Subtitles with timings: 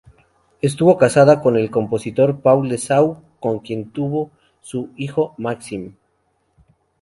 [0.63, 5.93] Estuvo casada con el compositor Paul Dessau con quien tuvo su hijo Maxim.